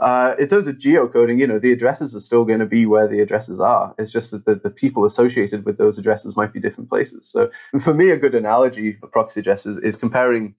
[0.00, 3.08] Uh, in terms of geocoding, you know, the addresses are still going to be where
[3.08, 3.94] the addresses are.
[3.98, 7.28] It's just that the, the people associated with those addresses might be different places.
[7.28, 10.54] So for me, a good analogy for proxy addresses is comparing,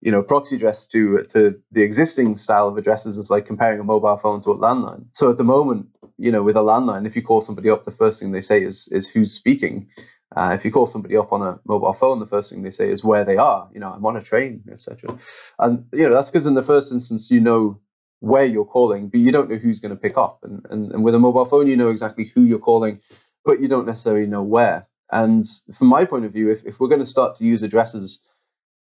[0.00, 3.84] you know, proxy address to to the existing style of addresses is like comparing a
[3.84, 5.04] mobile phone to a landline.
[5.12, 5.86] So at the moment,
[6.18, 8.64] you know, with a landline, if you call somebody up, the first thing they say
[8.64, 9.88] is is who's speaking.
[10.34, 12.88] Uh, if you call somebody up on a mobile phone, the first thing they say
[12.90, 13.68] is where they are.
[13.74, 15.18] You know, I'm on a train, etc.
[15.60, 17.78] And you know that's because in the first instance, you know
[18.22, 20.38] where you're calling, but you don't know who's going to pick up.
[20.44, 23.00] And, and, and with a mobile phone, you know exactly who you're calling,
[23.44, 24.86] but you don't necessarily know where.
[25.10, 25.44] And
[25.76, 28.20] from my point of view, if, if we're going to start to use addresses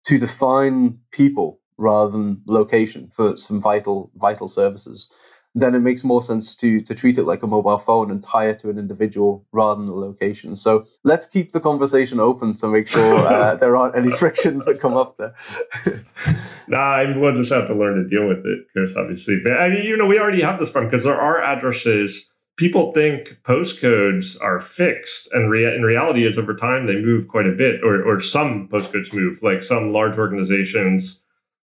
[0.05, 5.11] to define people rather than location for some vital vital services,
[5.53, 8.47] then it makes more sense to to treat it like a mobile phone and tie
[8.47, 10.55] it to an individual rather than the location.
[10.55, 14.79] So let's keep the conversation open to make sure uh, there aren't any frictions that
[14.79, 15.35] come up there.
[16.67, 18.95] nah, we'll just have to learn to deal with it, Chris.
[18.95, 22.29] Obviously, but I mean, you know, we already have this fun because there are addresses.
[22.57, 27.47] People think postcodes are fixed, and rea- in reality, is over time they move quite
[27.47, 29.41] a bit, or or some postcodes move.
[29.41, 31.23] Like some large organizations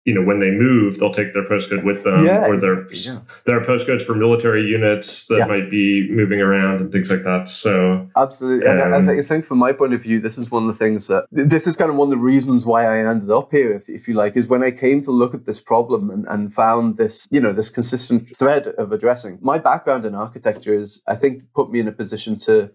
[0.06, 3.20] you know when they move they'll take their postcode with them yeah, or their yeah.
[3.46, 5.46] their postcodes for military units that yeah.
[5.46, 9.46] might be moving around and things like that so absolutely um, and I, I, think
[9.46, 11.90] from my point of view this is one of the things that this is kind
[11.90, 14.48] of one of the reasons why i ended up here if, if you like is
[14.48, 17.70] when i came to look at this problem and, and found this you know this
[17.70, 21.92] consistent thread of addressing my background in architecture is i think put me in a
[21.92, 22.70] position to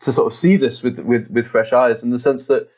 [0.00, 2.68] to sort of see this with with with fresh eyes in the sense that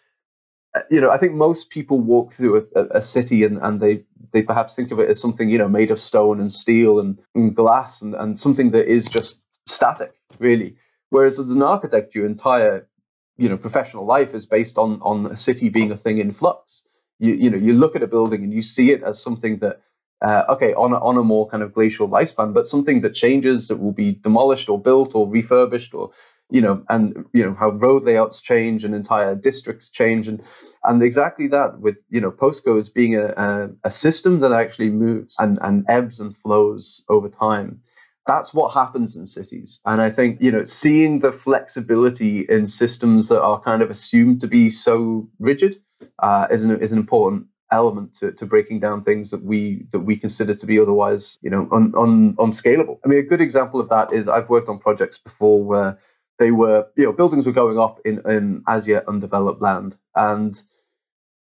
[0.91, 4.43] you know, I think most people walk through a, a, city and, and they, they
[4.43, 7.55] perhaps think of it as something, you know, made of stone and steel and, and
[7.55, 10.77] glass and, and something that is just static, really.
[11.11, 12.89] Whereas as an architect, your entire,
[13.37, 16.83] you know, professional life is based on on a city being a thing in flux.
[17.19, 19.81] You, you know, you look at a building and you see it as something that,
[20.23, 23.69] uh, okay, on a, on a more kind of glacial lifespan, but something that changes,
[23.69, 26.11] that will be demolished or built or refurbished or
[26.51, 30.43] you know, and you know how road layouts change and entire districts change, and
[30.85, 35.35] and exactly that with you know postcodes being a, a, a system that actually moves
[35.39, 37.81] and and ebbs and flows over time.
[38.27, 43.29] That's what happens in cities, and I think you know seeing the flexibility in systems
[43.29, 45.81] that are kind of assumed to be so rigid
[46.21, 50.01] uh, is an is an important element to, to breaking down things that we that
[50.01, 53.01] we consider to be otherwise you know un, un, unscalable.
[53.05, 55.99] I mean, a good example of that is I've worked on projects before where
[56.39, 59.97] they were, you know, buildings were going up in, in as yet undeveloped land.
[60.15, 60.61] And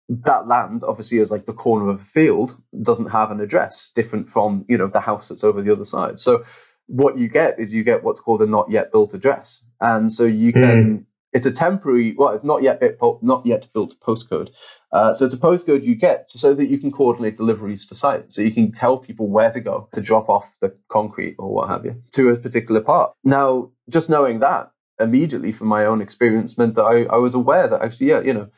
[0.08, 4.28] that land, obviously, is like the corner of a field, doesn't have an address different
[4.28, 6.20] from, you know, the house that's over the other side.
[6.20, 6.44] So
[6.86, 9.62] what you get is you get what's called a not yet built address.
[9.80, 11.04] And so you can, mm.
[11.32, 14.50] it's a temporary, well, it's not yet bit, not yet built postcode.
[14.92, 18.30] Uh, so it's a postcode you get so that you can coordinate deliveries to site.
[18.30, 21.70] So you can tell people where to go to drop off the concrete or what
[21.70, 23.12] have you to a particular part.
[23.24, 27.68] Now, just knowing that immediately from my own experience meant that I, I was aware
[27.68, 28.48] that actually, yeah, you know,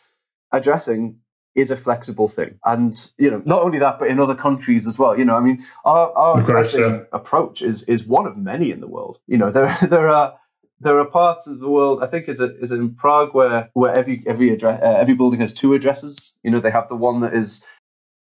[0.53, 1.20] addressing
[1.55, 2.59] is a flexible thing.
[2.64, 5.18] And, you know, not only that, but in other countries as well.
[5.18, 7.01] You know, I mean, our, our course, yeah.
[7.12, 9.18] approach is is one of many in the world.
[9.27, 10.38] You know, there there are
[10.81, 12.03] there are parts of the world.
[12.03, 15.40] I think is it is in Prague where where every every address uh, every building
[15.40, 16.35] has two addresses.
[16.42, 17.64] You know, they have the one that is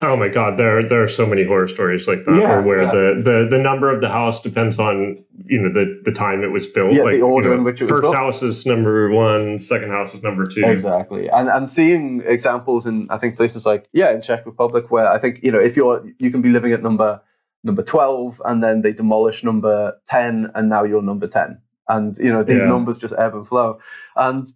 [0.04, 2.92] Oh my God, there there are so many horror stories like that, yeah, where yeah.
[2.92, 6.48] the, the the number of the house depends on you know the the time it
[6.48, 6.94] was built.
[6.94, 8.16] Yeah, like, the order you know, in which it was first built.
[8.16, 10.66] house is number one, second house is number two.
[10.66, 15.08] Exactly, and and seeing examples in I think places like yeah in Czech Republic where
[15.08, 17.22] I think you know if you're you can be living at number
[17.64, 22.34] number twelve and then they demolish number ten and now you're number ten, and you
[22.34, 22.66] know these yeah.
[22.66, 23.78] numbers just ebb and flow,
[24.16, 24.52] and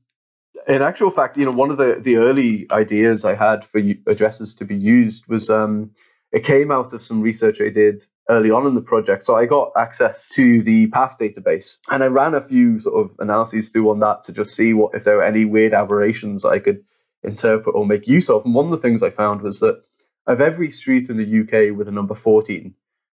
[0.67, 4.55] in actual fact, you know, one of the, the early ideas I had for addresses
[4.55, 5.91] to be used was um,
[6.31, 9.25] it came out of some research I did early on in the project.
[9.25, 13.15] So I got access to the PAF database and I ran a few sort of
[13.19, 16.59] analyses through on that to just see what if there were any weird aberrations I
[16.59, 16.83] could
[17.23, 18.45] interpret or make use of.
[18.45, 19.83] And one of the things I found was that
[20.27, 22.73] of every street in the UK with a number 14,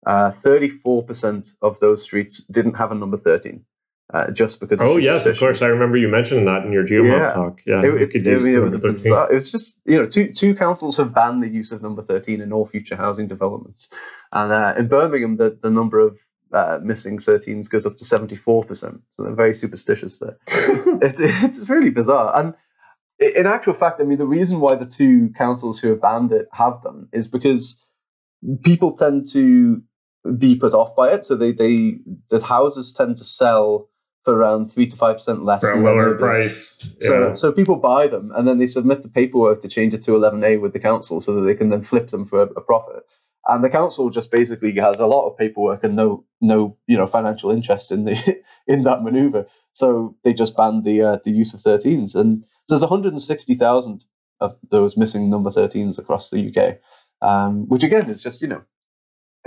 [0.05, 3.63] uh, 34% of those streets didn't have a number 13.
[4.13, 4.79] Uh, just because.
[4.81, 5.61] Oh yes, of course.
[5.61, 7.29] I remember you mentioning that in your GeoMob yeah.
[7.29, 7.61] talk.
[7.65, 10.55] Yeah, it, it's, I mean, it was bizarre, it was just you know two two
[10.55, 13.89] councils have banned the use of number thirteen in all future housing developments,
[14.31, 16.17] and uh, in Birmingham the the number of
[16.53, 18.67] uh, missing 13s goes up to 74%.
[18.77, 20.37] So they're very superstitious there.
[20.47, 22.37] it's, it's really bizarre.
[22.37, 22.53] And
[23.19, 26.47] in actual fact, I mean, the reason why the two councils who have banned it
[26.53, 27.75] have done is because
[28.63, 29.81] people tend to
[30.37, 31.25] be put off by it.
[31.25, 31.97] So they, they
[32.29, 33.89] the houses tend to sell
[34.27, 36.85] for around three to five percent less for a lower price.
[36.99, 40.11] So, so people buy them and then they submit the paperwork to change it to
[40.11, 43.03] 11A with the council so that they can then flip them for a, a profit
[43.47, 47.07] and the council just basically has a lot of paperwork and no no you know
[47.07, 49.47] financial interest in the in that maneuver.
[49.73, 54.03] So they just banned the uh, the use of 13s, and so there's 160,000
[54.41, 56.79] of those missing number 13s across the UK,
[57.27, 58.61] um, which again is just you know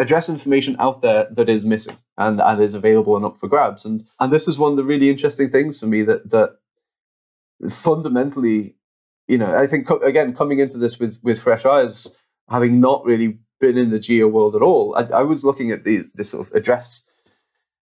[0.00, 3.86] address information out there that is missing and, and is available and up for grabs.
[3.86, 6.56] And and this is one of the really interesting things for me that that
[7.70, 8.76] fundamentally,
[9.28, 12.08] you know, I think again coming into this with with fresh eyes,
[12.50, 14.96] having not really been in the geo world at all.
[14.96, 17.02] I, I was looking at the this sort of address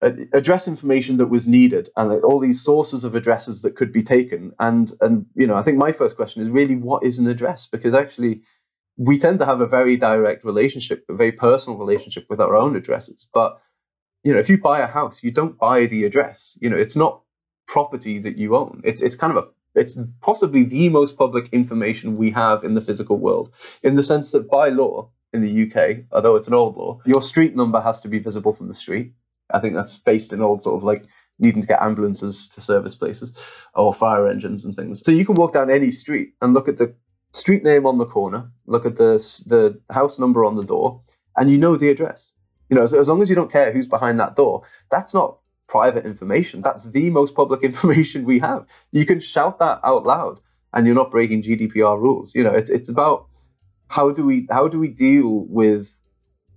[0.02, 3.92] uh, address information that was needed and like all these sources of addresses that could
[3.92, 7.18] be taken and and you know i think my first question is really what is
[7.18, 8.42] an address because actually
[8.96, 12.76] we tend to have a very direct relationship a very personal relationship with our own
[12.76, 13.60] addresses but
[14.22, 16.96] you know if you buy a house you don't buy the address you know it's
[16.96, 17.22] not
[17.66, 22.16] property that you own it's it's kind of a it's possibly the most public information
[22.16, 26.04] we have in the physical world in the sense that by law in the UK,
[26.12, 29.12] although it's an old law, your street number has to be visible from the street.
[29.50, 31.04] I think that's based in old sort of like
[31.38, 33.34] needing to get ambulances to service places
[33.74, 35.04] or fire engines and things.
[35.04, 36.94] So you can walk down any street and look at the
[37.32, 39.14] street name on the corner, look at the
[39.46, 41.02] the house number on the door,
[41.36, 42.32] and you know the address.
[42.70, 45.38] You know, as, as long as you don't care who's behind that door, that's not
[45.68, 46.62] private information.
[46.62, 48.66] That's the most public information we have.
[48.92, 50.40] You can shout that out loud,
[50.72, 52.34] and you're not breaking GDPR rules.
[52.34, 53.28] You know, it's it's about
[53.88, 55.94] how do we how do we deal with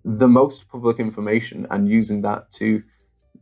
[0.03, 2.81] the most public information and using that to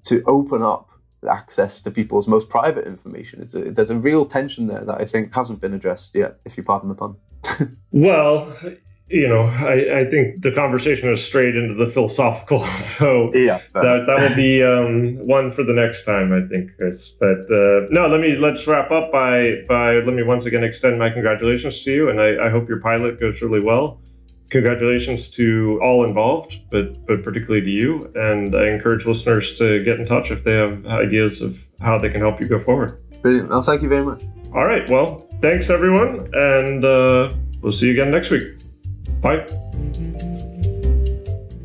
[0.06, 0.90] to open up
[1.30, 3.42] access to people's most private information.
[3.42, 6.58] It's a, there's a real tension there that I think hasn't been addressed yet, if
[6.58, 7.16] you pardon the pun.
[7.92, 8.54] well,
[9.10, 14.04] you know, I, I think the conversation is straight into the philosophical, so yeah, that
[14.06, 17.10] that will be um, one for the next time, I think, Chris.
[17.10, 21.00] But uh, no, let me let's wrap up by by let me once again extend
[21.00, 24.02] my congratulations to you, and I, I hope your pilot goes really well.
[24.50, 30.00] Congratulations to all involved, but but particularly to you, and I encourage listeners to get
[30.00, 32.98] in touch if they have ideas of how they can help you go forward.
[33.22, 33.50] Brilliant.
[33.50, 34.24] Well, thank you very much.
[34.54, 34.90] All right.
[34.90, 38.44] Well, thanks everyone, and uh, we'll see you again next week.
[39.22, 39.46] Bye.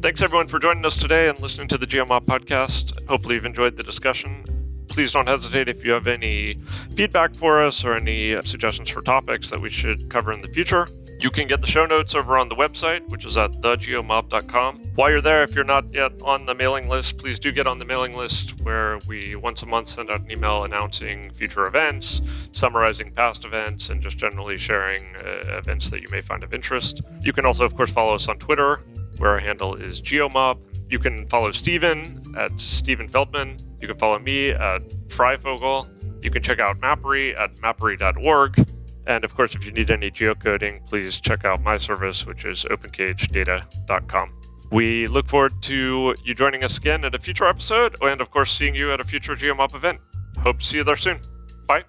[0.02, 2.98] Thanks everyone for joining us today and listening to the GeoMob podcast.
[3.08, 4.44] Hopefully you've enjoyed the discussion.
[4.88, 6.56] Please don't hesitate if you have any
[6.96, 10.88] feedback for us or any suggestions for topics that we should cover in the future.
[11.22, 14.78] You can get the show notes over on the website, which is at thegeomob.com.
[14.96, 17.78] While you're there, if you're not yet on the mailing list, please do get on
[17.78, 22.22] the mailing list where we once a month send out an email announcing future events,
[22.50, 27.02] summarizing past events, and just generally sharing uh, events that you may find of interest.
[27.22, 28.82] You can also, of course, follow us on Twitter,
[29.18, 30.58] where our handle is geomob.
[30.90, 33.58] You can follow Steven at Steven Feldman.
[33.80, 35.88] You can follow me at Freyfogle.
[36.24, 38.71] You can check out Mappery at mappery.org.
[39.06, 42.64] And of course, if you need any geocoding, please check out my service, which is
[42.64, 44.32] opencagedata.com.
[44.70, 48.52] We look forward to you joining us again at a future episode, and of course,
[48.52, 49.98] seeing you at a future GeoMob event.
[50.38, 51.20] Hope to see you there soon.
[51.66, 51.84] Bye.